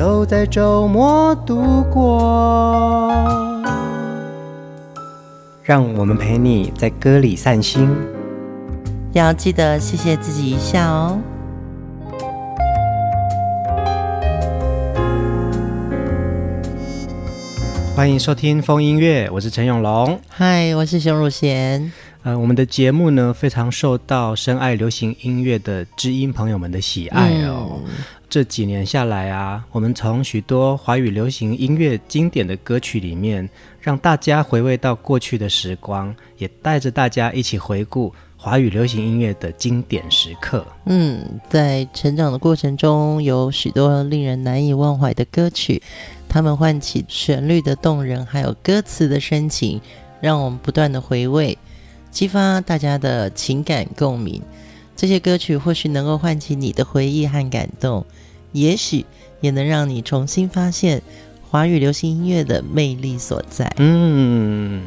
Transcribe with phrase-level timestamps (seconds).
[0.00, 3.12] 都在周末度过，
[5.62, 7.86] 让我们陪你在歌里散心，
[9.12, 11.18] 要记得谢谢自己一下哦。
[17.94, 20.18] 欢迎收听风音乐，我是陈永龙。
[20.30, 21.92] 嗨，我是熊汝贤。
[22.22, 27.80] 呃，我们的节目呢，非常受到深爱流行音乐的知音朋友们的喜爱哦。
[27.84, 27.90] 嗯
[28.30, 33.50] 这几年下来啊，我们从许多华语流行音乐经典的歌曲里面，
[33.80, 40.64] 让大家回味到过去的时光，也带着大家一起回顾华语流行音乐的经典时刻。
[40.86, 45.82] 嗯，在成长的过程中，有许多令人难以忘怀的歌曲，
[46.28, 49.80] 他们唤起旋律的动人，还有歌词的深情，
[50.20, 51.58] 让我们不断的回味，
[52.12, 54.40] 激发大家的情感共鸣。
[55.00, 58.04] 这些歌曲或许能够唤起你的回忆和感动，
[58.52, 59.06] 也许
[59.40, 61.00] 也能让你重新发现
[61.48, 63.72] 华语流行音乐的魅力所在。
[63.78, 64.82] 嗯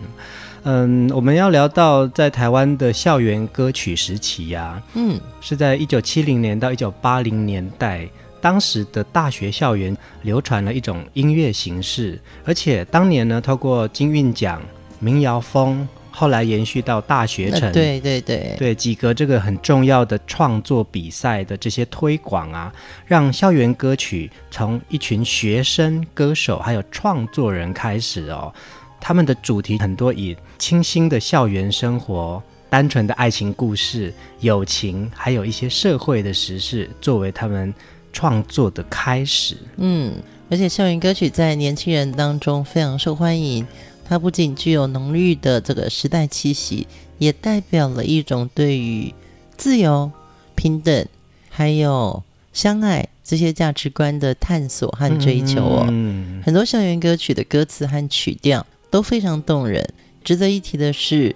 [0.66, 8.08] 嗯，我们要聊到在台湾的校园歌曲时期呀、啊，嗯，是在一九七零年到一九八零年代，
[8.39, 14.61] 当时的大学校园流传了一种音乐形式，而且当年呢，透过金韵奖、
[15.00, 15.88] 民谣风。
[16.16, 22.72] 后来延续到大学城，对对对对，几个这个很重要的创作比赛的这些推广啊，
[23.08, 28.53] 让校园歌曲从一群学生歌手还有创作人开始哦，
[29.02, 37.74] 他们的主题很多以清新的校园生活、单纯的爱情故事、友情，还有一些社会的时事作为他们
[38.13, 39.57] 创作的开始。
[39.78, 40.13] 嗯，
[40.51, 43.66] 而且校园歌曲在年轻人当中非常受欢迎。
[44.06, 46.88] 它不仅具有浓郁的这个时代气息，
[47.18, 49.14] 也代表了一种对于
[49.58, 50.12] 自由、
[50.56, 51.08] 平等，
[51.50, 52.22] 还有
[52.52, 55.86] 相爱这些价值观的探索和追求哦。
[55.90, 59.94] 嗯，很多校园歌曲的歌词和曲调都非常动人。
[60.24, 61.36] 值得一提的是，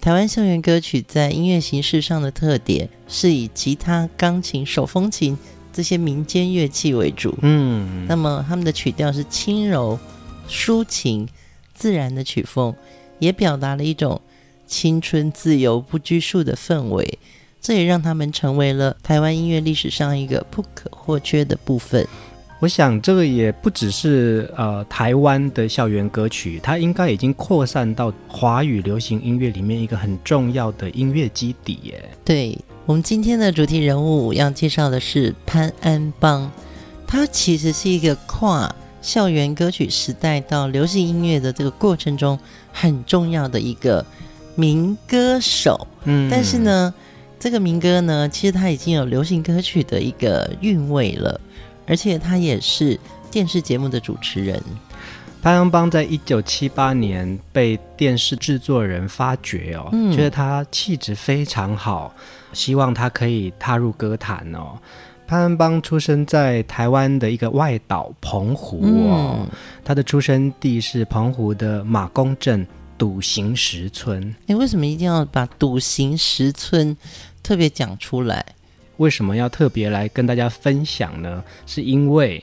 [0.00, 5.38] 台湾校园歌曲在音乐形式上的特点是以吉他、钢琴、手风琴
[5.72, 7.36] 这些民间乐器为主。
[7.42, 9.98] 嗯，那么他们的曲调是轻柔、
[10.48, 11.28] 抒情。
[11.78, 12.74] 自然的曲风，
[13.20, 14.20] 也表达了一种
[14.66, 17.18] 青春、自由、不拘束的氛围。
[17.60, 22.04] 这也让他们成为了台湾音乐历史上一个不可或缺的部分。
[22.60, 32.02] 我想，这个也不只是呃台湾的校园歌曲，它应该已经扩散到华语流行音乐里面一个很重要的音乐基底耶。
[32.24, 36.50] 对，我们今天的主题人物要介绍的是潘安邦，
[37.06, 38.74] 他其实是一个跨。
[39.00, 42.38] 校园歌曲时代到流行音乐的这个过程中，
[42.72, 44.04] 很重要的一个
[44.54, 45.86] 民歌手。
[46.04, 46.92] 嗯，但是呢，
[47.38, 51.40] 这个民歌呢，其实它已经有流行歌曲的一个韵味了，
[51.86, 52.98] 而且他也是
[53.30, 54.60] 电视节目的主持人。
[55.40, 62.12] 潘安邦在一九七八年被电视制作人发掘哦，嗯，觉得他气质非常好，
[62.52, 64.76] 希望他可以踏入歌坛哦。
[65.28, 69.48] 潘安邦出生在台湾的一个外岛澎湖哦，嗯、
[69.84, 72.66] 他的出生地是澎湖的马公镇
[72.96, 74.34] 笃行石村。
[74.46, 76.96] 你，为什么一定要把笃行石村
[77.42, 78.42] 特别讲出来？
[78.96, 81.44] 为什么要特别来跟大家分享呢？
[81.66, 82.42] 是因为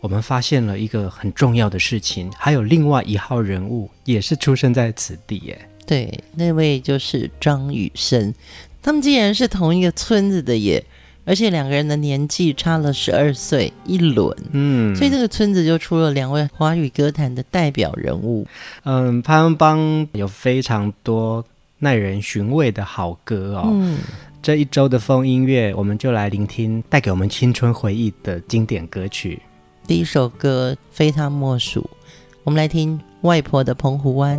[0.00, 5.68] 我们发现了一个很重要的事情，还有另外一号人物也是出生在此地耶。
[5.84, 8.32] 对，那位就是张雨生，
[8.80, 10.82] 他们竟然是同一个村子的耶。
[11.24, 18.46] 而且两个人的年纪差了十二岁一轮，嗯，所以这个村子就出了两位华语歌坛的代表人物。
[18.84, 21.44] 嗯，潘安邦有非常多
[21.78, 23.68] 耐人寻味的好歌哦。
[23.72, 23.98] 嗯，
[24.42, 29.40] 这一周的风音乐，我们就来聆听带给我们青春回忆的经典歌曲。
[29.86, 31.88] 第一首歌非他莫属，
[32.42, 34.38] 我们来听《外婆的澎湖湾》。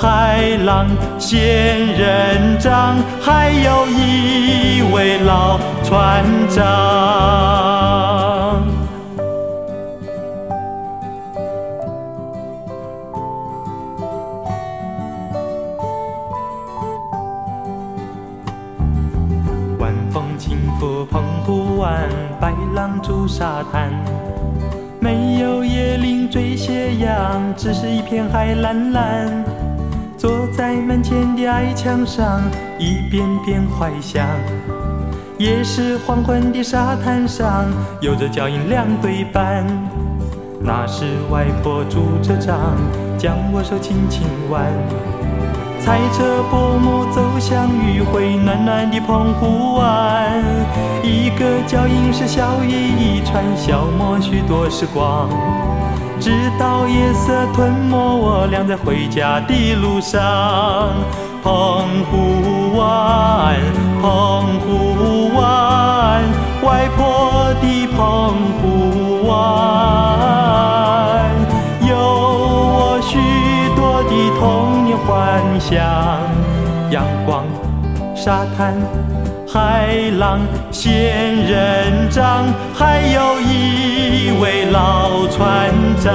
[0.00, 0.86] 海浪、
[1.18, 6.64] 仙人掌，还有一位老船长。
[19.80, 22.08] 晚风轻拂澎湖湾，
[22.40, 23.90] 白浪逐沙滩，
[25.00, 29.44] 没有椰林缀斜阳，只是一片海蓝蓝。
[30.18, 32.42] 坐在门前的矮墙上，
[32.76, 34.26] 一遍遍怀想。
[35.38, 37.66] 也是黄昏的沙滩上，
[38.00, 39.64] 有着脚印两对半。
[40.60, 42.58] 那时外婆拄着杖，
[43.16, 44.66] 将我手轻轻挽，
[45.78, 50.42] 踩着薄暮走向余晖暖暖的澎湖湾。
[51.04, 55.30] 一个脚印是笑语一串，消磨许多时光。
[56.20, 60.20] 直到夜色吞没我俩在回家的路上，
[61.42, 63.56] 澎湖湾，
[64.02, 66.24] 澎湖湾，
[66.62, 69.36] 外婆的澎湖湾，
[71.88, 73.18] 有我许
[73.76, 75.76] 多的童年幻想，
[76.90, 77.44] 阳光，
[78.16, 78.74] 沙滩。
[79.50, 80.40] 海浪、
[80.70, 86.12] 仙人掌，还有一位老船长。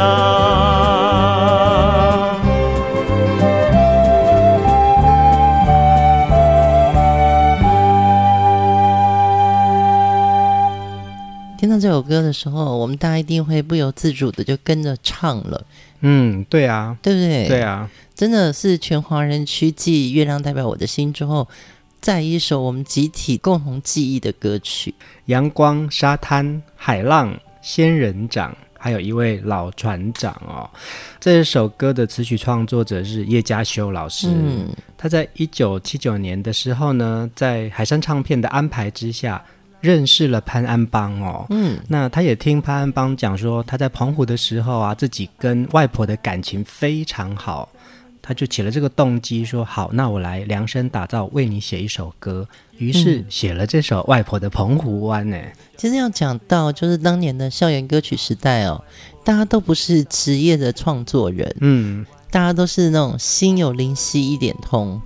[11.57, 15.65] 听到这首歌的时候，我们大家一定会不由自主的就跟着唱了。
[16.01, 17.47] 嗯，对啊，对不对？
[17.47, 21.47] 对啊，真的是全华人区继《月亮代表我的心》之后。
[22.03, 24.93] 再一首我们集体共同记忆的歌曲，
[25.27, 30.69] 阳光、沙滩、海浪、仙人掌，还有一位老船长哦。
[31.17, 34.27] 这首歌的词曲创作者是叶佳修老师。
[34.29, 34.67] 嗯，
[34.97, 39.41] 他在一九七九年的时候呢，在海山唱片的安排之下，
[39.79, 41.45] 认识了潘安邦哦。
[41.51, 47.69] 嗯，那他也听潘安邦讲说，他在澎湖的时候啊，自己跟外婆的感情非常好。
[48.25, 52.47] 他就起了这个动机，说好，那我来量身打造，为你写一首歌。
[52.77, 55.37] 于是写了这首《外婆的澎湖湾》呢。
[55.75, 58.81] 其实要讲到，就是当年的校园歌曲时代哦，
[59.25, 65.01] 大家都不是职业的创作人，嗯，大家都是那种心有灵犀一点通。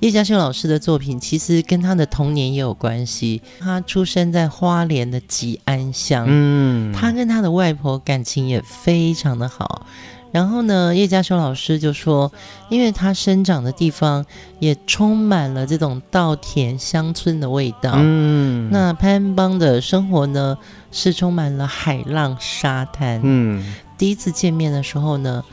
[0.00, 3.40] 叶佳修老师的作品其实跟他的童年也有关系。
[3.60, 9.86] 他出生在花莲的吉安乡，嗯，他跟他的外婆感情也非常的好。
[10.32, 12.32] 然后呢，叶嘉修老师就说，
[12.70, 14.24] 因为他生长的地方
[14.58, 17.92] 也充满了这种稻田乡村的味道。
[17.96, 20.56] 嗯，那潘安邦的生活呢，
[20.90, 23.20] 是充满了海浪沙滩。
[23.22, 25.44] 嗯，第一次见面的时候呢，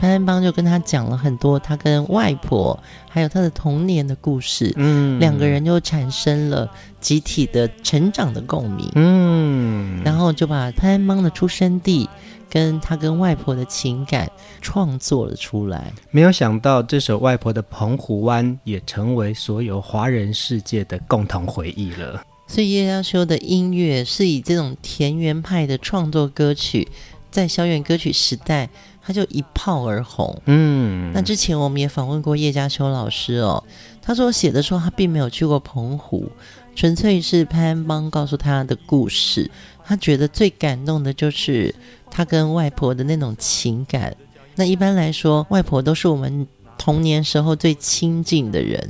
[0.00, 2.76] 潘安邦就跟他讲了很多他跟外婆
[3.08, 4.72] 还有他的童年的故事。
[4.74, 6.68] 嗯，两个人就产生了
[7.00, 8.90] 集体的成长的共鸣。
[8.96, 12.10] 嗯，然后就把潘安邦的出生地。
[12.54, 14.30] 跟他跟外婆的情感
[14.62, 22.22] 创作了出来，没有想到这首《外婆的澎湖湾》也成为所有华人世界的共同回忆了。
[22.46, 26.86] 所以叶佳修的音乐是以这种田园派的创作歌曲，
[27.28, 28.70] 在校园歌曲时代，
[29.02, 30.40] 他就一炮而红。
[30.44, 33.64] 嗯，那之前我们也访问过叶佳修老师哦，
[34.00, 36.30] 他说写的时候他并没有去过澎湖，
[36.76, 39.50] 纯粹是潘安邦告诉他的故事，
[39.84, 41.74] 他觉得最感动的就是。
[42.14, 44.16] 他跟外婆的那种情感，
[44.54, 46.46] 那一般来说，外婆都是我们
[46.78, 48.88] 童年时候最亲近的人。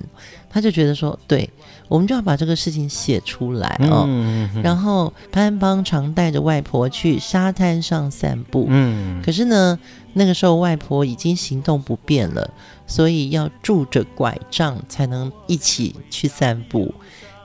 [0.50, 1.50] 他就觉得说，对，
[1.88, 4.04] 我们就要把这个事情写出来哦。
[4.07, 8.66] 嗯、然后潘安邦常带着外婆去沙滩上散步。
[8.69, 9.21] 嗯。
[9.21, 9.76] 可是呢，
[10.12, 12.49] 那个时候外婆已经行动不便了，
[12.87, 16.95] 所以要拄着拐杖才能一起去散步。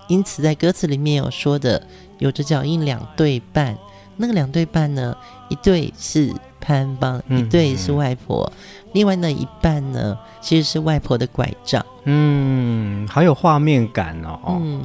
[0.08, 1.82] 因此，在歌词里面有说的，
[2.20, 3.76] 有着脚印两对半。
[4.18, 5.16] 那个两对半呢？
[5.50, 11.86] 一对是潘安邦，一对是外婆，嗯、另外那一半呢，其实是外婆的拐杖。
[12.06, 14.40] 嗯，好有画面感哦。
[14.62, 14.82] 嗯，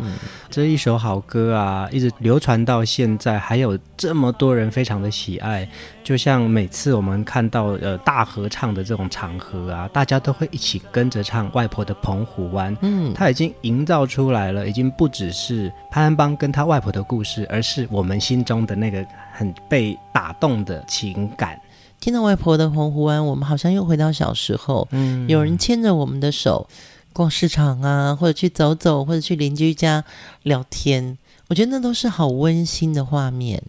[0.51, 5.67] 这一首好歌啊，一直流传到现在，还有这么多人非常的喜爱。
[6.03, 12.75] 就像每次我们看到呃大合唱的这种场合啊，大家都会一起跟着唱《外婆的澎湖湾》。
[12.83, 19.03] 嗯，它已经营造出来了，已经不只是潘安邦跟他外婆的故事，而是我们心中的那个
[19.33, 21.59] 很被打动的情感。
[22.05, 24.87] 听到外婆的澎湖湾，我们好像又回到小时候。
[24.91, 26.69] 嗯，有人牵着我们的手。
[27.15, 30.05] 逛市场啊，或者去走走，或者去邻居家
[30.43, 31.17] 聊天，
[31.49, 33.63] 我觉得那都是好温馨的画面。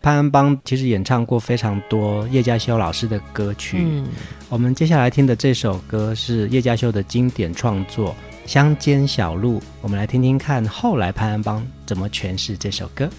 [0.00, 4.06] 潘安邦其实演唱过非常多叶嘉修老师的歌曲，嗯，
[4.48, 8.10] 我们接下来听的这首歌是叶嘉修的经典创作
[8.46, 13.10] 《乡间小路》，我们来听听看后来潘安邦怎么诠释这首歌。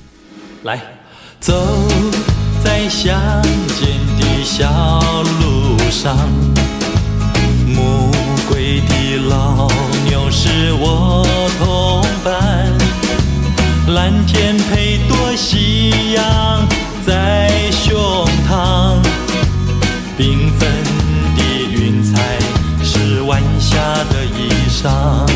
[0.61, 0.79] 来，
[1.43, 1.53] 走
[2.63, 3.19] 在乡
[3.77, 4.65] 间的小
[5.41, 6.15] 路上。
[7.67, 8.09] 暮
[8.47, 9.67] 归的老
[10.05, 11.27] 牛是我
[11.59, 12.71] 同伴，
[13.93, 16.65] 蓝天配朵夕阳
[17.05, 18.97] 在胸膛，
[20.17, 20.71] 缤纷
[21.35, 22.39] 的云彩
[22.81, 23.75] 是晚霞
[24.09, 25.27] 的衣裳。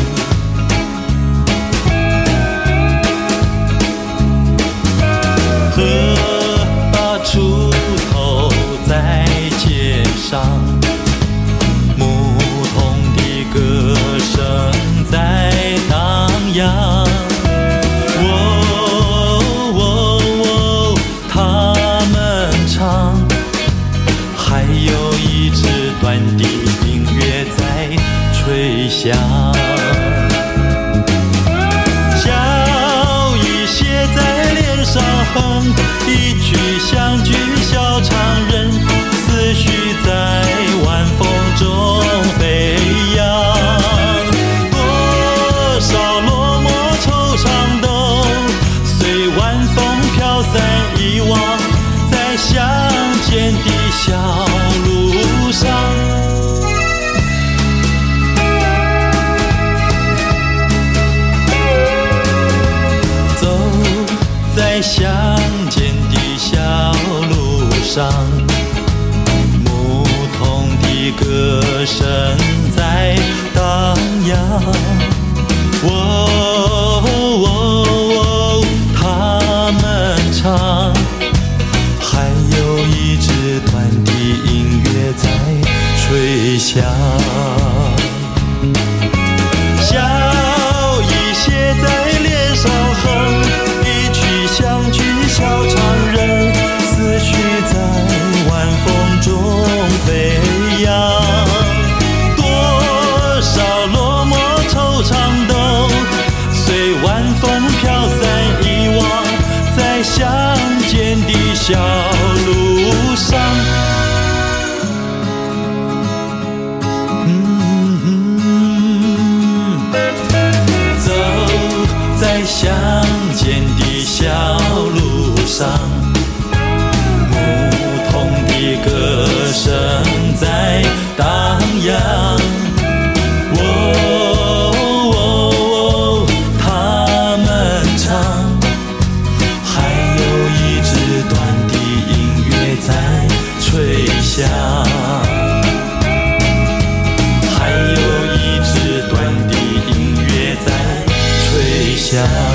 [152.10, 152.47] 家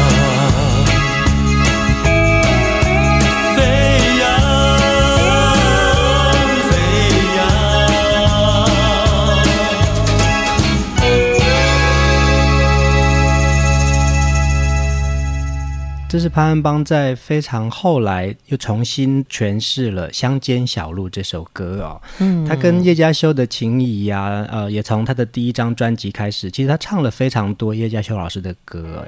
[16.34, 22.02] 潘安邦在非常后来又重新诠释了《乡间小路》这首歌哦。
[22.18, 26.50] 嗯，他跟叶嘉修的情谊呀、啊，呃，也从他的第一张专辑开始。
[26.50, 29.06] 其实他唱了非常多叶嘉修老师的歌。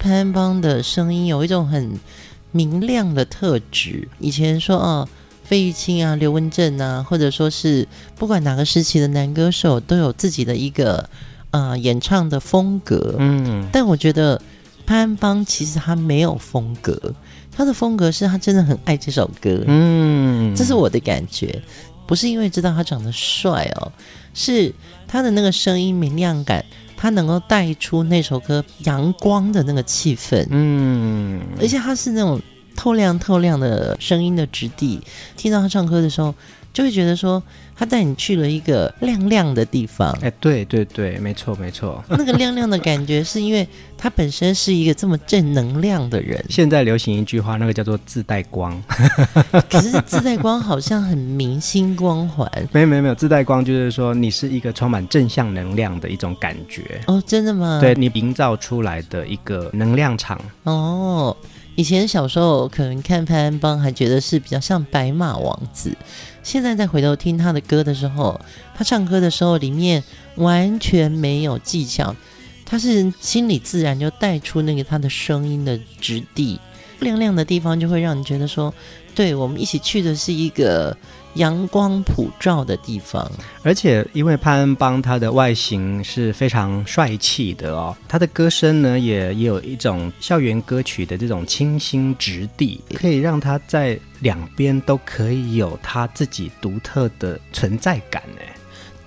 [0.00, 1.96] 潘安邦的声音有一种很
[2.50, 4.08] 明亮的特质。
[4.18, 5.08] 以前说哦，
[5.44, 11.08] 费玉清啊、刘文正啊，或者说是不管哪个时期的男歌手，都有自己的一个
[11.52, 13.14] 呃演唱的风格。
[13.20, 14.42] 嗯，但我觉得。
[14.86, 17.14] 潘安邦其实他没有风格，
[17.50, 21.62] 他的风格是他真的很爱这首歌，嗯，这是我的感觉，
[22.06, 23.92] 不是因为知道他长得帅哦，
[24.34, 24.74] 是
[25.06, 26.64] 他的那个声音明亮感，
[26.96, 32.40] 他能够带出那首歌阳光的那个气氛，嗯，而且他是那种
[32.76, 35.00] 透亮透亮的声音的质地，
[35.36, 36.34] 听到他唱歌的时候，
[36.72, 37.42] 就会觉得说
[37.76, 40.10] 他带你去了一个亮亮的地方。
[40.22, 42.02] 哎，对对对，没错没错。
[42.10, 43.66] 那个亮亮的感觉是因为
[43.96, 46.44] 他本身是一个这么正能量的人。
[46.48, 48.80] 现在流行一句话，那个叫做自带光。
[49.70, 52.50] 可是自带光好像很明星光环。
[52.72, 57.00] 没有没有没有，自带光就是说你是一个充满正向能量的一种感觉。
[57.06, 57.78] 哦，真的吗？
[57.80, 60.40] 对，你营造出来的一个能量场。
[60.64, 61.36] 哦。
[61.76, 65.92] 以前小时候可能看潘安邦还觉得是比较像白马王子，
[66.44, 68.40] 现在再回头听他的歌的时候，
[68.76, 70.04] 他唱歌的时候里面
[70.36, 72.14] 完全没有技巧，
[72.64, 76.60] 他是心里自然就带出那个他的声音的质地，
[77.00, 78.72] 亮亮的地方就会让你觉得说，
[79.14, 80.96] 对，我们一起去的是一个。
[81.34, 83.30] 阳光普照的地方，
[83.62, 98.40] 而且因为潘安邦他的外形是非常帅气的哦，他的歌声呢也也有一种校园歌曲的这种清新质地，可以让他在两边都可以有他自己独特的存在感呢。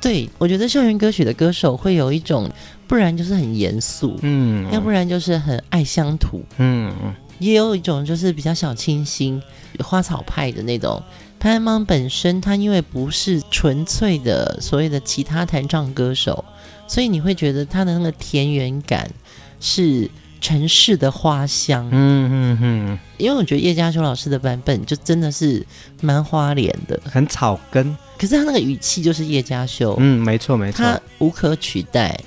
[0.02, 2.50] 对，我觉得校园歌曲的歌手会有一种，
[2.88, 6.94] 不然就是很严肃，嗯，要不然就是很爱乡土，嗯，
[7.40, 9.42] 也有一种就是比较小清新、
[9.80, 11.02] 花草派的那种。
[11.39, 16.44] 潘安邦本身，他因为不是纯粹的所谓的其他弹唱歌手，
[16.88, 19.10] 所以你会觉得他的那个田园感
[19.60, 20.10] 是
[20.41, 21.88] 城市的花香。
[21.91, 23.00] 嗯嗯嗯。
[23.17, 25.65] 因为我觉得叶嘉修老师的版本就真的是
[26.01, 27.96] 蛮花脸的，很草根。
[28.17, 29.96] 可是他那个语气就是叶嘉修。
[30.00, 32.20] 嗯，没错没错，他无可取代。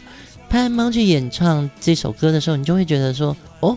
[0.48, 3.76] 潘安邦去演唱这首歌的时候，你就会觉得说，哦，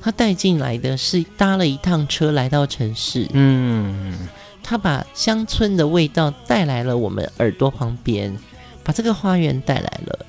[0.00, 3.28] 他带进来的是搭了一趟车来到城市。
[3.32, 4.14] 嗯。
[4.62, 8.36] 他把乡村的味道带来了我们耳朵旁边，
[8.84, 10.26] 把这个花园带来了。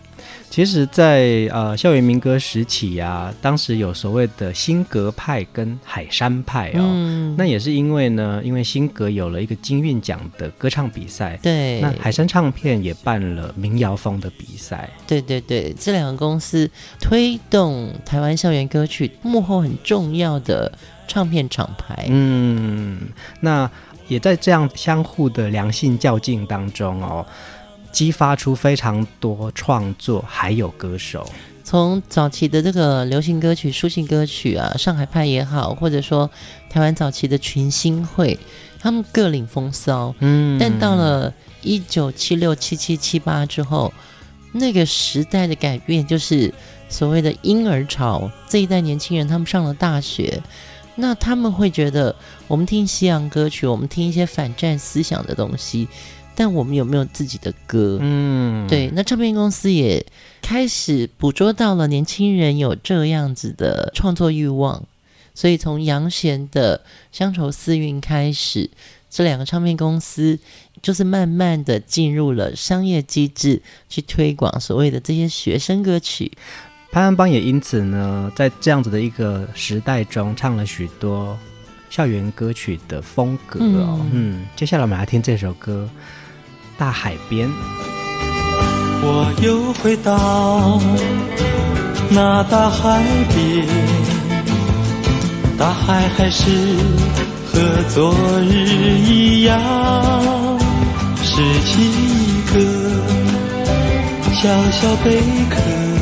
[0.50, 20.72] 其实在，在呃校园民歌时期啊，当时有所谓的新格派跟海山派哦，嗯、那也是因为呢，因为新格有了一个金韵奖的歌唱比赛，对，那海山唱片也办了民谣风的比赛，对对对，这两个公司推动台湾校园歌曲幕后很重要的
[21.08, 23.00] 唱片厂牌，嗯，
[23.40, 23.68] 那。
[24.08, 27.26] 也在这样相互的良性较劲当中哦，
[27.92, 31.28] 激发出非常多创作，还有歌手。
[31.64, 36.30] 从早期的这个流行歌曲、抒情歌曲啊，上海派也好，或者说
[36.70, 38.38] 台湾早期的群星会，
[38.80, 40.14] 他们各领风骚。
[40.20, 43.94] 嗯，但到了一九七六、七七、七八之后，
[44.52, 46.54] 那个时代的改变，就是
[46.90, 50.44] 所谓的婴儿潮，这一代年轻人他们上了大学。
[50.96, 52.16] 那他们会觉得，
[52.48, 55.88] 我们听西洋歌曲，我们听一些反战思想的东西，
[56.36, 57.98] 但我们有没有自己的歌？
[58.00, 58.92] 嗯，对。
[58.94, 60.06] 那唱片公司也
[60.42, 64.84] 开始捕捉到了年轻人有这样子的创作欲望，
[65.34, 66.78] 所以从杨弦的
[67.12, 68.70] 《乡愁四韵》开始，
[69.10, 70.38] 这两个唱片公司
[70.82, 76.32] 就是慢慢的进入了商业机制，去推广所谓的这些学生歌曲。
[76.94, 81.36] 潘安邦也因此呢，在这样子的一个时代中，唱了许多
[81.90, 84.00] 校园歌曲的风格哦。
[84.12, 85.90] 嗯，嗯，接下来我们来听这首歌
[86.78, 87.50] 《大海边》。
[89.02, 90.80] 我又回到
[92.12, 93.04] 那大海
[93.34, 93.66] 边，
[95.58, 96.46] 大海还是
[97.48, 99.60] 和昨日一样，
[101.24, 102.60] 拾起一个
[104.32, 105.93] 小小贝壳。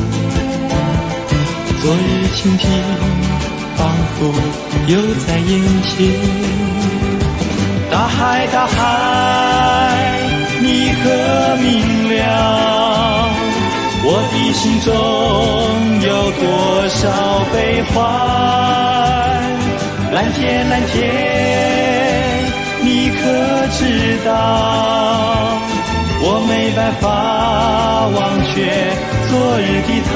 [1.82, 1.98] 昨日
[2.36, 2.70] 蜻蜓
[3.74, 4.32] 仿佛
[4.86, 4.94] 又
[5.26, 5.50] 在眼
[5.82, 6.14] 前，
[7.90, 8.78] 大海，大海，
[10.60, 11.10] 你可
[11.56, 11.66] 明
[12.08, 12.20] 了？
[14.04, 14.92] 我的心中
[16.06, 17.00] 有多少
[17.52, 18.00] 悲欢？
[20.12, 21.00] 蓝天，蓝天，
[22.80, 23.18] 你可
[23.72, 23.80] 知
[24.24, 24.30] 道？
[26.24, 28.70] 我没办法忘却
[29.28, 30.14] 昨日的他。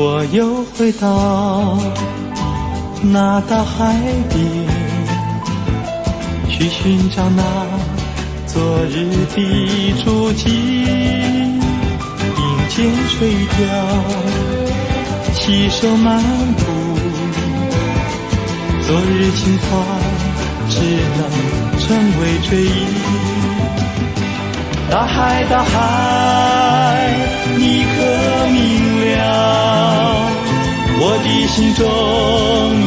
[0.00, 1.76] 我又回到
[3.02, 3.96] 那大海
[4.28, 4.38] 边，
[6.48, 7.42] 去寻找那
[8.46, 10.46] 昨日的足迹。
[12.36, 13.66] 并肩垂钓，
[15.34, 16.62] 携手漫步，
[18.86, 19.66] 昨日情话
[20.68, 20.78] 只
[21.16, 21.20] 能
[21.80, 21.86] 成
[22.20, 22.86] 为追忆。
[24.88, 25.74] 大海，大海，
[27.56, 27.96] 你可
[28.52, 28.56] 明
[29.18, 30.14] 了？
[31.00, 31.84] 我的心中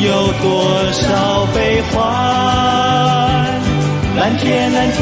[0.02, 0.10] 有
[0.42, 0.46] 多
[0.92, 2.00] 少悲欢？
[4.18, 5.00] 蓝天，蓝天，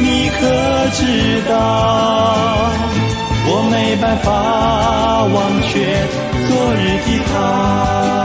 [0.00, 0.40] 你可
[0.92, 1.00] 知
[1.48, 1.52] 道？
[3.50, 4.28] 我没办法
[5.24, 5.70] 忘却
[6.46, 8.17] 昨日的他。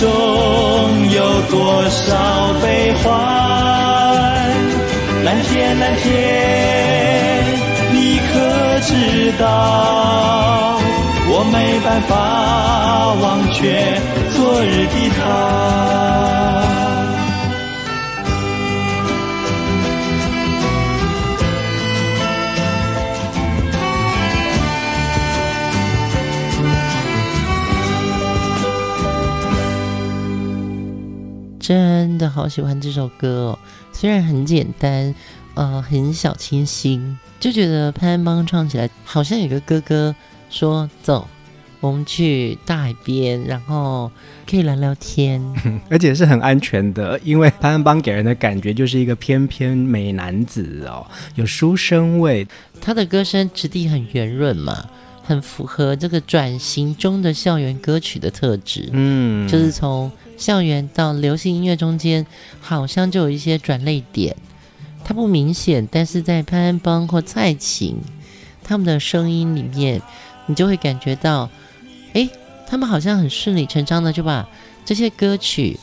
[0.00, 0.08] 中
[1.10, 3.12] 有多少悲欢？
[5.22, 7.44] 蓝天，蓝天，
[7.92, 10.78] 你可知道？
[11.32, 14.00] 我没办法忘却
[14.34, 16.09] 昨日的他。
[32.20, 33.58] 的好喜欢这首歌哦，
[33.92, 35.14] 虽然很简单，
[35.54, 40.14] 呃，很小清新，就觉得潘安邦唱起来好像有个哥哥
[40.50, 41.26] 说：“走，
[41.80, 44.12] 我们去大海边，然后
[44.48, 45.42] 可以聊聊天。
[45.88, 51.06] ”而且是很安全的，因为潘安邦给人的感觉就是一个翩翩美男子哦，
[51.36, 52.46] 有书生味。
[52.80, 54.86] 他的歌声质地很圆润嘛，
[55.22, 58.88] 很符合这个转型中的校园歌曲的特质。
[58.92, 60.12] 嗯，就是从。
[60.40, 62.26] 校园到流行音乐中间，
[62.60, 64.34] 好像就有一些转泪点，
[65.04, 67.98] 它不明显，但是在潘安邦或蔡琴
[68.64, 70.00] 他们的声音里面，
[70.46, 71.50] 你就会感觉到，
[72.14, 72.26] 哎，
[72.66, 74.48] 他们好像很顺理成章的就把
[74.84, 75.78] 这些歌曲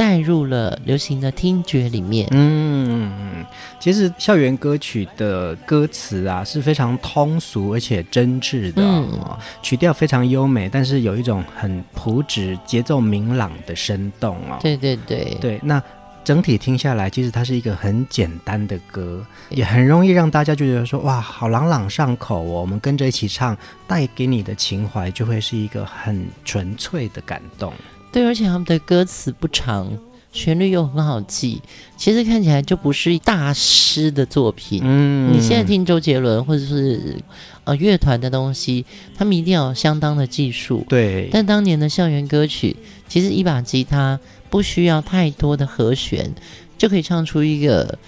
[0.00, 2.26] 带入了流行的听觉里面。
[2.30, 3.44] 嗯，
[3.78, 9.20] 其实校园歌曲的歌词啊是非常通俗而且真挚的，嗯，
[9.60, 14.56] 曲调非常优美，但是有一种很朴质、节奏明朗的生动哦。
[14.62, 15.82] 对对对对，那
[16.24, 22.62] 整体听下来，其实它是一个很简单的歌，也很容易让大家就觉得说哇，好朗朗上口哦。
[22.62, 23.54] 我们跟着一起唱，
[23.86, 27.70] 带给你的情怀就会是一个很纯粹的感动。
[28.12, 29.90] 对，而且他们的歌词不长，
[30.32, 31.60] 旋律又很好记，
[31.96, 34.80] 其实看起来就不是大师的作品。
[34.82, 37.16] 嗯，你现在听周杰伦或者是
[37.64, 38.84] 呃乐团的东西，
[39.16, 40.84] 他们一定要有相当的技术。
[40.88, 42.76] 对，但当年的校园歌曲，
[43.08, 44.18] 其实一把吉他
[44.48, 46.34] 不需要太多的和弦，
[46.76, 47.98] 就可以唱出一个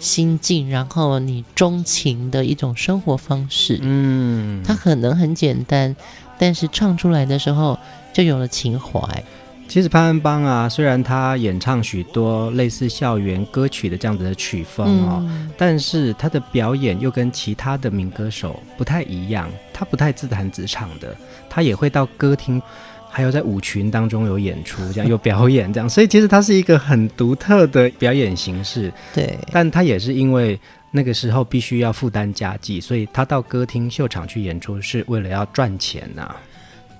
[0.00, 3.78] 心境，然后你钟情的一种生活方式。
[3.80, 5.94] 嗯，它可能很简单，
[6.38, 7.78] 但是唱出来的时候
[8.12, 9.24] 就有了情怀。
[9.72, 19.50] 其实潘安邦啊，虽然他演唱许多类似校园歌曲的这样子的曲风哦，嗯、但是他的表演又跟其他的民歌手不太一样。
[19.72, 21.16] 他不太自弹自唱的，
[21.48, 22.60] 他也会到歌厅，
[23.08, 25.88] 还有在舞群当中有演出，这样有表演这样。
[25.88, 28.92] 所以其实他是一个很独特的表演形式。
[29.14, 36.36] 对，但他也是因为那个时候必须要负担家计，所以他到歌厅秀场去演出是为了要赚钱呐、啊。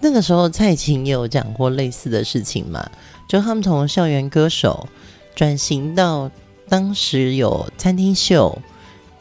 [0.03, 2.91] 那个时候，蔡琴也有讲过类似的事情嘛，
[3.29, 4.89] 就他们从校园歌手
[5.35, 6.29] 转型到
[6.69, 8.59] 当时有餐厅秀，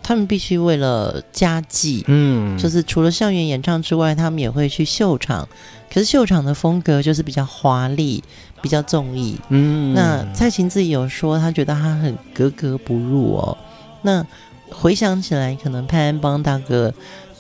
[0.02, 5.48] 他们必须为了家计，嗯，就是除了校园演唱之外，他们也会去秀场。
[5.94, 8.24] 可是秀场的风格就是比较华丽，
[8.62, 9.94] 比较综艺，嗯。
[9.94, 13.58] 那蔡琴自己有说，她觉得她很格格不入哦。
[14.02, 14.26] 那
[14.72, 16.92] 回想起来，可能潘安邦大哥。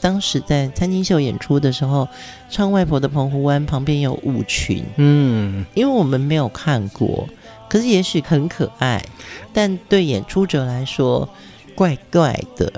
[0.01, 2.07] 当时在餐厅秀演出的时候，
[2.49, 7.29] 唱《外婆的澎湖湾》旁边有舞群，嗯，因为我们没有看过，
[7.69, 9.05] 可是也许很可爱，
[9.53, 11.29] 但对演出者来说
[11.75, 12.73] 怪怪的，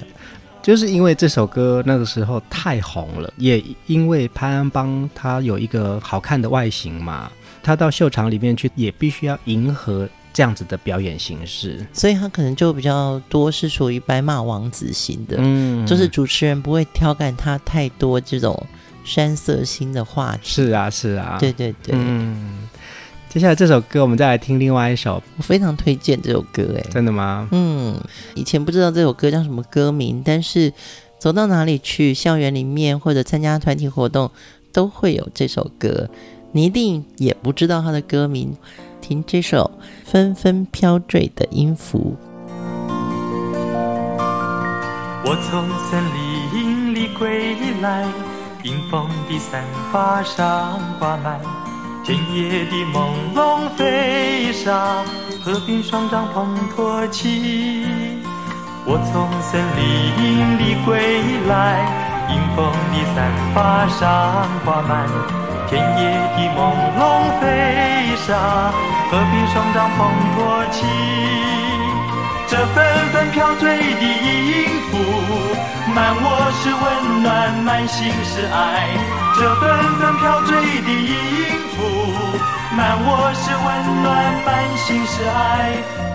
[0.61, 7.31] 就是因为这首歌那个时候太红了，也因为潘安邦他有一个好看的外形嘛，
[7.63, 10.07] 他到秀场里面去也必须要迎合。
[10.33, 18.65] 这样子的表演形式，所以他可能就比较多是属于白马王子型的，嗯，就是主持人不会挑干他太多这种
[19.05, 20.39] 山色心的话题。
[20.41, 21.93] 是啊，是啊，对对对。
[21.95, 22.67] 嗯，
[23.29, 27.47] 接下来这首歌我们再来听另外一首，我非常推荐这首歌，哎，真的吗？
[27.51, 27.95] 嗯，
[28.33, 30.73] 以前不知道这首歌叫什么歌名，但是
[31.19, 34.31] 走到哪里去，校园里面或者参加团体活动
[34.71, 36.09] 都会有这首歌，
[36.53, 38.57] 你一定也不知道它的歌名。
[39.05, 39.69] 听这首
[40.13, 42.15] 纷纷飘坠的音符。
[45.25, 46.03] 我从森
[46.53, 48.05] 林里归来，
[48.61, 51.39] 迎风的散发上挂满
[52.05, 55.03] 田野的朦胧飞沙，
[55.43, 56.45] 河边双帐篷
[56.75, 57.83] 托起，
[58.85, 60.93] 我从森林里归
[61.47, 61.81] 来，
[62.29, 65.09] 迎风的散发上挂满，
[65.69, 66.01] 田野
[66.35, 66.59] 的朦
[66.97, 67.01] 胧
[67.39, 67.43] 飞
[68.25, 68.29] 沙，
[69.09, 69.99] 河边双帐篷
[70.35, 70.37] 托
[70.71, 70.85] 起，
[72.47, 72.75] 这纷
[73.11, 74.91] 纷飘坠的音符，
[75.93, 76.25] 满我
[76.61, 78.89] 是温暖，满心是爱，
[79.35, 79.61] 这纷
[79.99, 81.13] 纷飘坠的音
[81.75, 81.77] 符。
[82.75, 83.67] 满我是温
[84.01, 84.11] 暖，
[84.45, 85.31] 满心是爱。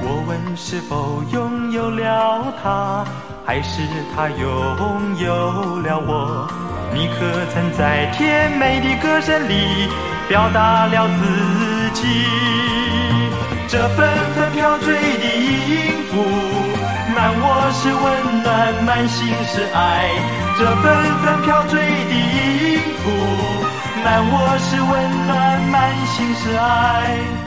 [0.03, 3.05] 我问是否拥有了他，
[3.47, 3.83] 还是
[4.15, 6.49] 他拥有了我？
[6.93, 9.89] 你可曾在甜美的歌声里
[10.29, 12.03] 表达了自己？
[13.69, 16.25] 这纷纷飘坠的音符，
[17.15, 18.49] 满我是温暖，
[18.85, 20.09] 满心是爱。
[20.59, 20.85] 这纷
[21.23, 23.05] 纷飘坠的音符。
[24.03, 24.91] 满我是温
[25.27, 27.38] 暖，满心是爱。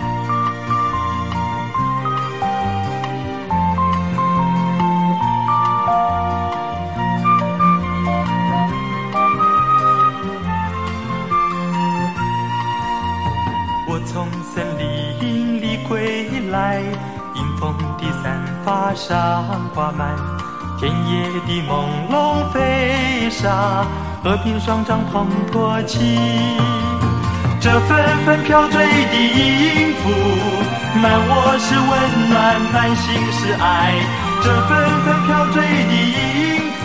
[14.05, 16.81] 从森林里归来，
[17.35, 20.15] 迎风的散发上挂满，
[20.79, 21.71] 田野的朦
[22.09, 23.85] 胧飞沙。
[24.23, 25.97] 和平双掌捧托起，
[27.59, 30.09] 这纷纷飘坠的音符，
[31.01, 33.93] 满我是温暖，满心是爱。
[34.43, 34.69] 这纷
[35.03, 36.83] 纷飘坠的音符，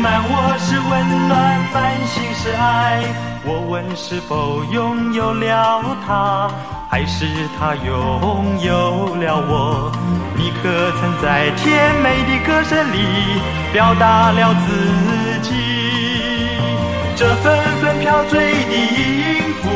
[0.00, 3.29] 满我是温暖，满心是爱。
[3.42, 6.50] 我问是否拥有了他，
[6.90, 7.26] 还是
[7.58, 9.90] 他拥有了我？
[10.36, 10.68] 你可
[11.00, 13.40] 曾在甜美的歌声里
[13.72, 15.48] 表达了自己？
[17.16, 19.68] 这纷纷飘坠的音符，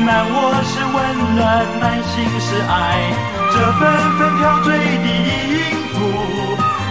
[0.00, 0.96] 满我是温
[1.36, 1.40] 暖，
[1.80, 2.72] 满心是爱。
[3.52, 3.80] 这纷
[4.16, 5.06] 纷飘坠的
[5.44, 5.96] 音符，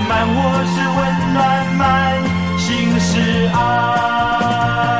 [0.08, 0.38] 满我
[0.70, 1.00] 是温
[1.34, 1.38] 暖，
[1.78, 1.82] 满
[2.60, 2.68] 心
[3.00, 4.99] 是爱。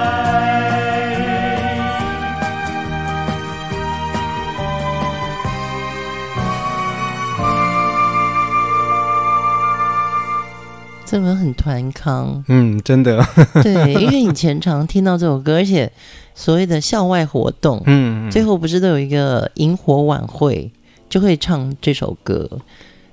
[11.10, 13.26] 这个很团康，嗯，真的，
[13.64, 15.92] 对，因为以前常听到这首歌，而且
[16.36, 20.72] 所谓的校外活动，嗯，最后不是都有一个萤火晚会，
[21.10, 22.48] 就会唱这首歌。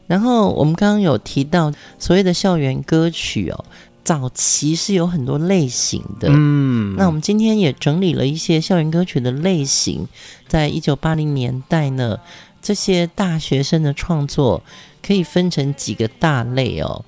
[0.07, 3.65] 然后我们刚刚有提到所谓的校园歌曲哦，
[4.05, 10.07] 早期是有很多类型的，嗯，那我们今天也整理了一些校园歌曲的类型，
[10.47, 12.19] 在一九八零年代呢，
[12.61, 14.63] 这些大学生的创作
[15.03, 17.03] 可以分成几个大类哦。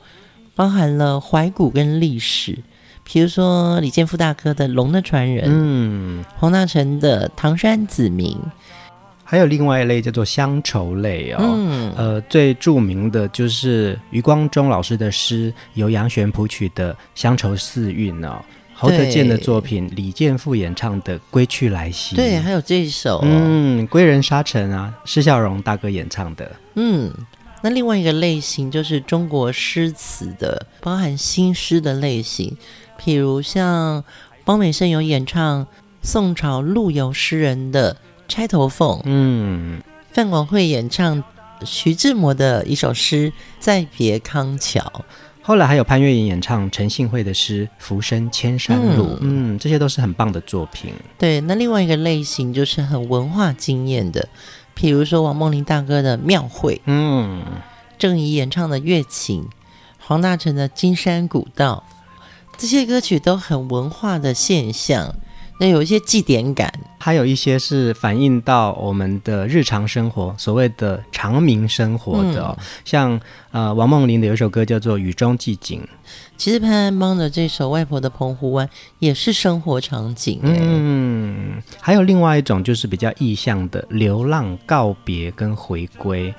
[0.59, 2.59] 包含了怀古跟历史，
[3.05, 8.33] 比如说李健富大哥的《龙的传人》，嗯，黄大成的《唐山子民》，
[9.23, 18.45] 还有另外一类叫做乡愁类哦，嗯，呃，最著名的就是余光中老师的诗，由杨玄谱曲的《乡愁四韵》哦，
[18.75, 27.13] 侯德健的作品，李健富演唱的《归去来兮》，对，还有这一首，嗯，《归人沙城》啊，施孝荣大哥演唱的，嗯。
[27.61, 32.57] 那另外一个类型就是中国诗词的，包含新诗的类型，
[33.01, 34.05] 譬如像
[34.45, 35.67] 包美胜有演唱
[36.01, 37.95] 宋朝陆游诗人的
[38.29, 41.25] 《钗头凤》，嗯，范广惠演唱
[41.65, 44.81] 徐志摩的一首诗《再别康桥》，
[45.43, 50.93] 后来还有潘越云演唱陈信惠的诗《浮生千山路》，嗯，嗯，这些都是很棒的作品。
[51.19, 54.29] 对，那另外一个类型就是很文化经验的。
[54.81, 57.43] 比如说王梦麟大哥的《庙会》，嗯，
[57.99, 59.43] 郑怡演唱的《月琴》，
[59.99, 61.83] 黄大成的《金山古道》，
[62.57, 65.17] 这些歌曲都很文化的现象，
[65.59, 73.21] 那有一些祭典感，还有一些是反映到我们的日常生活，所谓的长明生活的，哦，嗯，像
[73.53, 75.81] 呃王梦麟的有一首歌叫做《雨中寄景》。
[76.37, 78.67] 其实潘安邦的这首《外婆的澎湖湾》
[78.99, 86.33] 也是生活场景，嗯，还有另外一种就是比较意象的流浪、告别跟回归，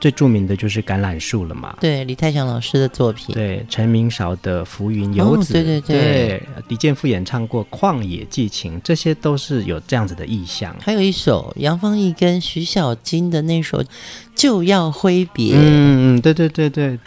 [0.00, 1.76] 最著名的就是《橄榄树》了嘛。
[1.80, 3.34] 对，李泰祥老师的作品。
[3.34, 5.54] 对，陈明韶的《浮云游子》。
[5.58, 5.98] 哦，对对对。
[5.98, 10.74] 对，李健夫演唱过《旷野寄情》，这些都是有这样子的意象。
[10.80, 13.82] 还有一首杨芳毅跟徐小菁的那首
[14.34, 15.54] 《就要挥别》。
[15.56, 16.98] 嗯嗯，对对对对。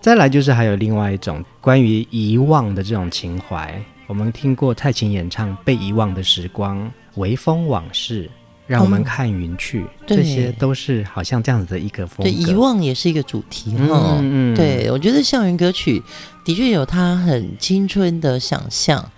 [0.00, 8.30] 再来就是还有另外一种关于遗忘的这种情怀，我们听过蔡琴演唱《被遗忘的时光》，微风往事，
[8.66, 12.24] 让我们看云去，哦、这些都是好像这样子的一个风格。
[12.24, 14.16] 对，遗忘也是一个主题哈。
[14.18, 16.02] 嗯，嗯对，我觉得校园歌曲
[16.44, 19.10] 的确有它很青春的想象。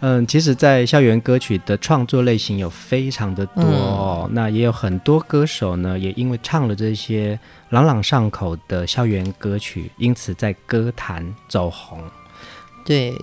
[0.00, 7.38] 嗯，其实，在校园歌曲的创作类型有非常的多哦，嗯、那也有很多歌手呢，也因为唱了这些
[7.70, 11.98] 朗朗上口的校园歌曲，因此在歌坛走红。
[12.84, 13.14] 对，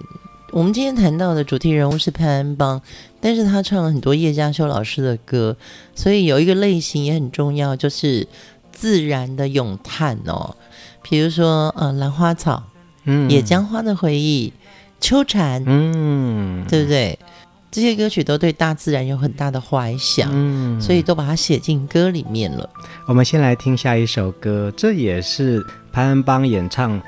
[0.52, 2.82] 我们今天谈到的主题人物是潘安邦，
[3.22, 5.56] 但是他唱了很多叶嘉修老师的歌，
[5.96, 8.28] 所以有一个类型也很重要，就是
[8.72, 10.56] 自然的咏叹哦，
[11.02, 12.64] 比如说呃兰花草，
[13.06, 14.52] 嗯，野姜花的回忆。
[15.00, 17.18] 秋蝉，嗯，对不对？
[17.72, 22.70] 这些歌曲都对大自然有很大的怀想，嗯，所以都把它写进歌里面了。
[23.08, 27.02] 我们先来听下一首歌，这也是潘安邦演唱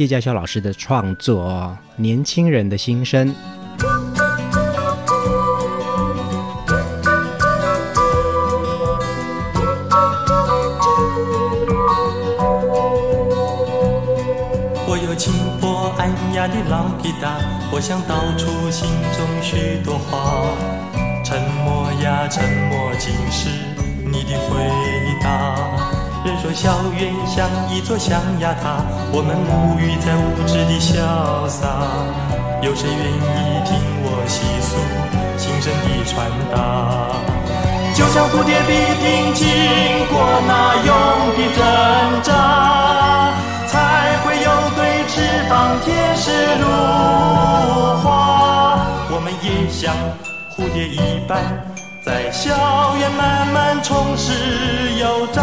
[0.00, 3.28] 叶佳修老师的创作，《年轻人的心声》。
[16.48, 17.38] 的老吉他，
[17.70, 20.42] 我想道出心中许多话。
[21.22, 23.50] 沉默呀，沉默，竟是
[24.06, 24.56] 你的回
[25.22, 25.99] 答。
[26.22, 31.64] 人说校园像一座象牙塔，我们沐浴在无知的潇洒。
[32.60, 33.72] 有谁愿意听
[34.04, 34.76] 我细诉
[35.38, 37.16] 心声的传达？
[37.94, 39.48] 就像蝴蝶必定经
[40.12, 40.92] 过那永
[41.36, 41.62] 的挣
[42.22, 42.28] 扎，
[43.66, 45.00] 才会有对。
[45.10, 46.30] 翅膀贴实
[46.60, 46.66] 如
[48.00, 48.78] 花，
[49.10, 49.92] 我们也像
[50.54, 51.42] 蝴蝶一般，
[52.04, 54.30] 在校园慢慢充实
[55.00, 55.42] 又长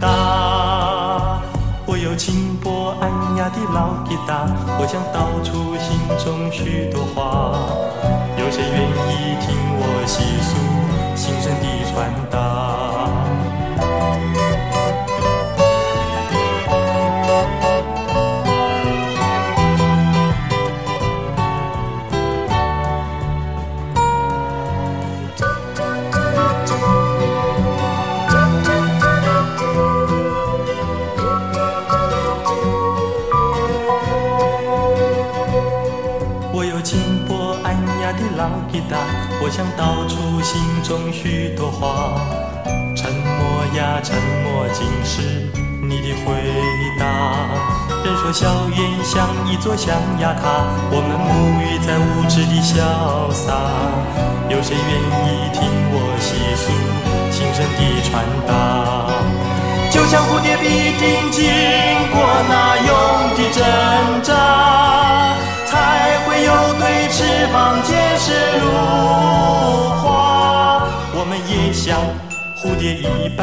[0.00, 1.40] 大。
[1.86, 4.46] 我有轻薄安雅的老吉他，
[4.78, 7.20] 我想道出心中许多话。
[8.38, 10.50] 有谁愿意听我细诉
[11.14, 12.81] 心声的传达？
[39.52, 42.18] 想道出心中许多话，
[42.96, 45.20] 沉默呀，沉默，竟是
[45.82, 46.32] 你的回
[46.98, 47.04] 答。
[48.02, 53.52] 人说校园像一座象牙塔，我们沐浴在无知的潇洒。
[54.48, 55.60] 有谁愿意听
[55.92, 56.72] 我细诉
[57.30, 59.12] 心声的传达？
[59.90, 61.44] 就像蝴蝶必定经
[62.10, 62.88] 过那永
[63.36, 63.60] 的挣
[64.22, 64.32] 扎。
[65.66, 65.76] 才
[66.40, 68.64] 有对翅膀结实如
[70.02, 70.82] 花，
[71.14, 71.98] 我们也像
[72.56, 73.42] 蝴蝶一般，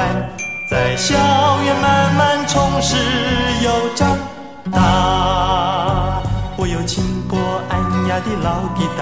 [0.70, 1.16] 在校
[1.64, 2.96] 园慢慢充实
[3.64, 4.18] 又长
[4.72, 6.22] 大。
[6.58, 7.38] 我有轻薄
[7.70, 9.00] 安雅的老吉他，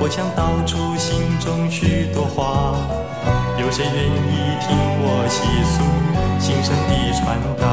[0.00, 2.74] 我想道出心中许多话。
[3.58, 4.68] 有谁愿意听
[5.02, 5.82] 我细诉
[6.40, 7.64] 心声的传达？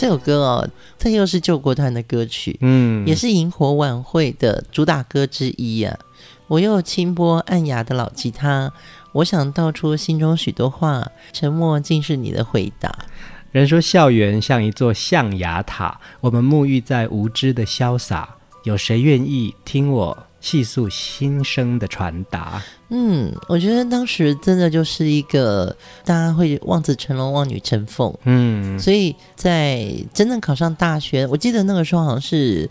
[0.00, 0.66] 这首歌哦，
[0.98, 5.94] 这又是救国团的歌曲，嗯，也是萤火晚会的主打歌之一啊。
[6.46, 8.72] 我又轻拨暗哑的老吉他，
[9.12, 12.90] 我想道出心中许多话，沉默竟是你的回答。
[13.52, 18.26] 人说校园像一座象牙塔，我们沐浴在无知的潇洒，
[18.64, 22.62] 有谁愿意听我细诉心声的传达？
[22.88, 28.12] 嗯，我觉得当时真的就是一个大家会望子成龙、望女成凤。
[28.24, 32.68] 嗯，所以在真正考上大学，我记得那个时候好像是，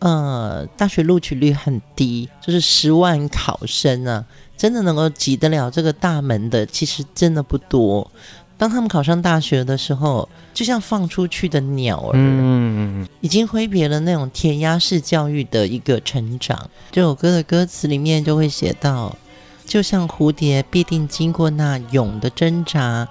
[0.00, 4.24] 呃，大学录取率很低，就是十万考生啊，
[4.56, 8.10] 真的能够挤得了这个大门的，其实真的不多。
[8.60, 16.68] 当他们考上大学的时候，就像放出去的鸟儿，嗯，已经挥别了那种填鸭式教育的一个成长。
[16.90, 19.16] 这首歌的歌词里面就会写到。
[19.64, 23.08] 就像蝴蝶必定经过那蛹的挣扎，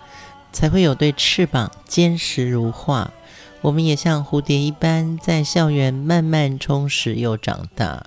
[0.51, 3.11] 才会有对翅膀坚实如画。
[3.61, 8.05] 我们也像蝴蝶一般，在校园慢慢充实又长大。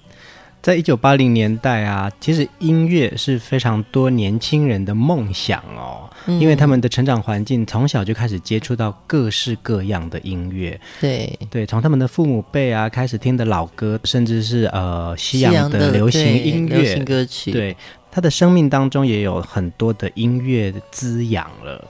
[0.63, 10.81] 在一九八零年代啊，其实音乐是非常多年轻人的梦想哦，嗯、因为他们的成长环境从小就开始接触到各式各样的音乐。
[11.01, 17.77] 对对，从他们的父母辈啊开始听的老歌，甚至是呃西洋的流行音乐、流行歌曲，对。
[18.15, 21.83] 他的生命当中也有很多的音乐的滋养了，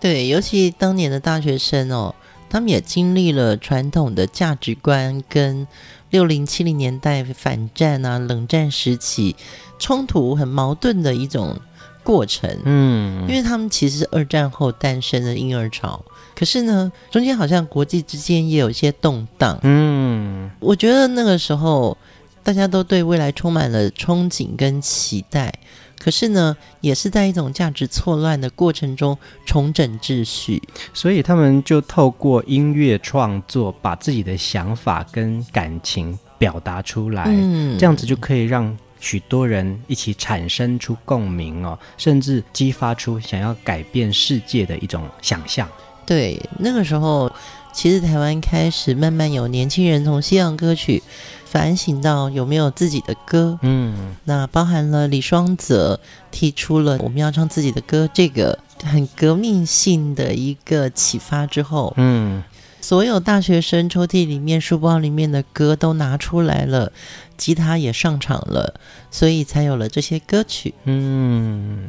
[0.00, 2.14] 对，尤其当年的大学生哦，
[2.48, 5.68] 他们也经历了传统的价值观跟
[6.10, 9.34] 六零七零年代反战啊、冷战时期
[9.78, 11.58] 冲突很矛盾的一种
[12.02, 12.50] 过程。
[12.64, 16.04] 嗯，因为他们其实是二战后诞生的婴儿潮，
[16.34, 19.58] 可是呢，中间好像国际之间也有一些动荡。
[19.62, 21.96] 嗯，我觉得那个时候
[22.42, 25.52] 大家都对未来充满了憧憬跟期待。
[26.06, 30.62] 可是呢，也是在一种价值错乱的过程中重整秩序，
[30.94, 45.68] 所以他们就透过音乐创作，把自己的想法跟感情表达出来，嗯，这样子就可以让许多人一起产生出共鸣哦，甚至激发出想要改变世界的一种想象。
[46.06, 47.28] 对，那个时候，
[47.72, 51.02] 其实台湾开始慢慢有年轻人从西洋歌曲。
[51.46, 55.98] 反省到有没有自己的歌，嗯，那包含了李双泽
[56.30, 62.42] 提出了我们要唱自己的歌这个很革命性的一个启发之后，嗯，
[62.86, 66.92] 所有大学生抽屉里面、书包里面的歌都拿出来了，
[67.36, 68.74] 吉他也上场了，
[69.10, 70.72] 所以才有了这些歌曲。
[70.84, 71.88] 嗯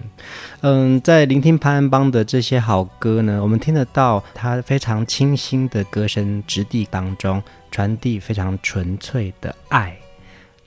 [0.62, 7.43] 嗯，在聆听潘安邦的这些好歌呢，我们听得到他非常清新的歌声质地当中。
[7.70, 9.95] 传递非常纯粹的爱。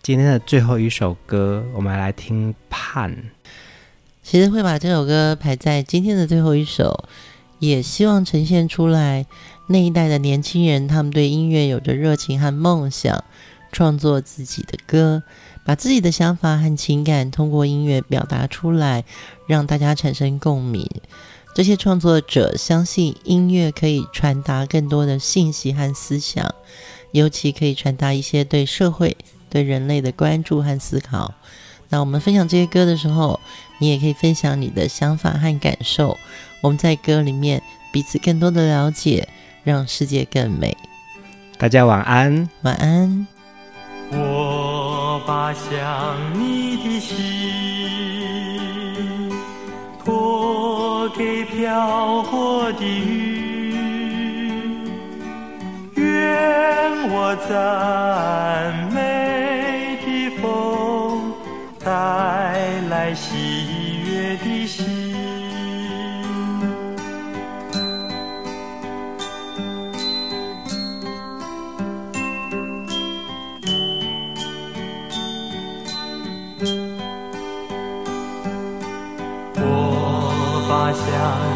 [0.01, 3.11] 今天的最后一首歌，我们来听《盼》。
[4.22, 7.09] 其实会把这首歌排在今天的最后一首，
[7.59, 9.26] 也希望呈现出来
[9.73, 13.23] 那一代的年轻人，他们对音乐有着热情和梦想，
[13.71, 15.23] 创作自己的歌，
[15.64, 19.05] 把自己的想法和情感通过音乐表达出来，
[19.47, 20.91] 让大家产生共鸣。
[21.55, 26.53] 这些创作者相信音乐可以传达更多的信息和思想，
[27.12, 29.16] 尤其可以传达一些对社会、
[29.49, 31.33] 对人类的关注和思考。
[31.91, 33.39] 那我们分享这些歌的时候，
[33.79, 36.18] 你也可以分享你的想法和感受。
[36.61, 37.62] 我们在歌里面
[37.93, 39.29] 彼此更多的了解，
[39.64, 40.76] 让世界更美。
[41.58, 43.26] 大家晚安，晚安。
[44.12, 47.16] 我把想你的心
[50.04, 53.70] 托给飘过的云，
[55.94, 56.02] 愿
[57.12, 57.52] 我赞
[58.92, 61.32] 美的风
[61.84, 61.90] 带
[62.88, 63.28] 来喜
[80.71, 81.49] 发香